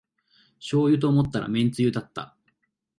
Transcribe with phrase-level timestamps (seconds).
[0.57, 2.35] しょうゆと思ったらめんつゆだった